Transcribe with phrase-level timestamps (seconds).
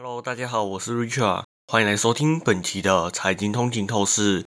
[0.00, 4.44] Hello，大家好，我是 Richard，欢迎来收听本期的财经通勤透视。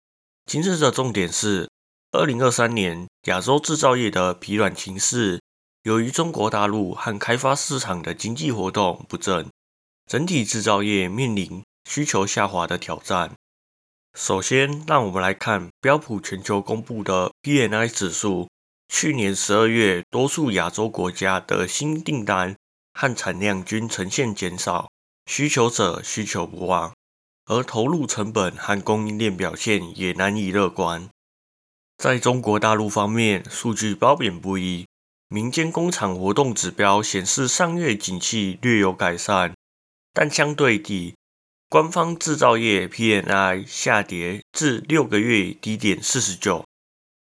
[0.46, 1.68] 今日的重点是
[2.12, 5.42] 二零二三年亚洲制造业的疲软情势。
[5.82, 9.50] 由于中国大陆和开发市场的经济活动不振，
[10.06, 13.32] 整体制造业面临需求下滑的挑战。
[14.14, 18.48] 首先，让我们来看标普全球公布的 PNI 指数。
[18.88, 22.56] 去年十二月，多数亚洲国家的新订单
[22.94, 24.88] 和产量均呈现减少，
[25.30, 26.92] 需求者需求不旺，
[27.46, 31.08] 而投入成本和供应链表现也难以乐观。
[31.98, 34.88] 在中国大陆方面，数据褒贬不一，
[35.28, 39.54] 民间工厂活动指标显示上月景气略有改善，
[40.14, 41.14] 但相对地，
[41.70, 46.66] 官方制造业 PNI 下跌至六个月低点四十九。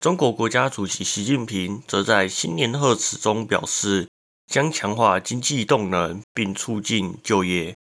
[0.00, 4.09] 中国国家主席习近平则在新年贺词中表示，
[4.47, 7.75] 将强化经济动能并促进就业。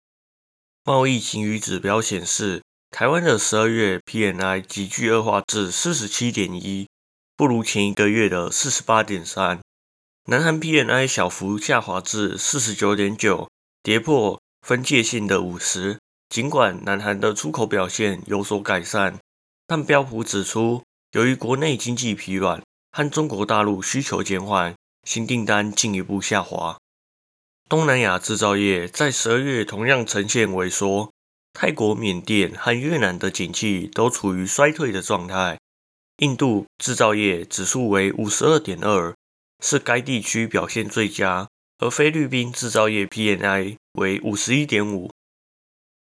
[0.87, 6.87] 贸易晴雨指标显示，台湾的十二月 PNI 急剧恶化至四十七点一，
[7.35, 9.59] 不如前一个月的四十八点三。
[10.27, 13.49] 南韩 PNI 小幅下滑至四十九点九，
[13.83, 15.99] 跌破分界线的五十。
[16.29, 19.19] 尽管南韩的出口表现有所改善，
[19.67, 20.81] 但标普指出。
[21.11, 22.63] 由于国内经济疲软
[22.93, 26.77] 和中国大陆需求减缓，新订单进一步下滑。
[27.69, 31.11] 东南亚制造业在十二月同样呈现萎缩，
[31.51, 35.59] 泰国、缅甸和越南的景气都处于衰退的状态。
[36.19, 39.13] 印度制造业指数为五十二点二，
[39.61, 45.11] 是该地区表现最佳，而菲律宾制造业 PNI 为五十一点五。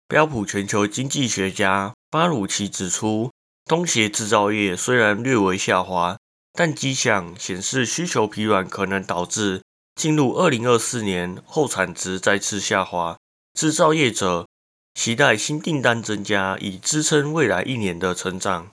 [0.09, 3.31] 标普全球经济学家巴鲁奇指出。
[3.65, 6.17] 东协制造业虽然略微下滑，
[6.51, 9.62] 但迹象显示需求疲软可能导致
[9.95, 13.17] 进入二零二四年后产值再次下滑。
[13.53, 14.47] 制造业者
[14.93, 18.69] 期待新订单增加，以支撑未来一年的成长。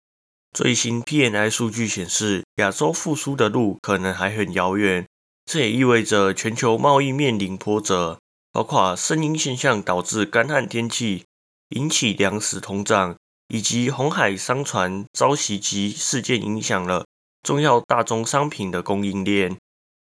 [0.53, 5.07] 最新 PNI 数据显示，亚洲复苏的路可能还很遥远。
[5.45, 8.19] 这也意味着全球贸易面临波折，
[8.53, 11.25] 包括声音现象导致干旱天气
[11.71, 13.17] 引起粮食通胀。
[13.51, 17.07] 以及红海商船遭袭击事件影响了
[17.43, 19.57] 重要大宗商品的供应链。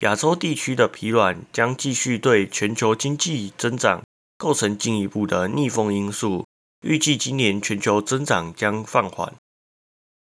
[0.01, 4.03] 亚洲地区的疲软将继续对全球经济增长
[4.37, 6.47] 构成进一步的逆风因素。
[6.83, 9.35] 预计今年全球增长将放缓。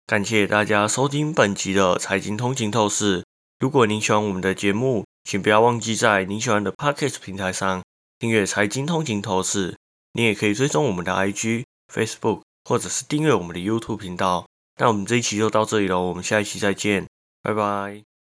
[0.07, 3.25] 感谢大家收听本集的财经通勤透视。
[3.59, 7.83] 如果您喜欢我们的节目，请不要忘记在您喜欢的 Podcast 平台上
[8.19, 9.77] 订阅财经通勤透视。
[10.12, 12.43] 你也可以追踪我们的 IG、Facebook。
[12.67, 14.47] 或者是订阅我们的 YouTube 频道，
[14.81, 17.06] 那我们这一期就到这里了，我们下一期再见，
[17.43, 18.13] 拜拜。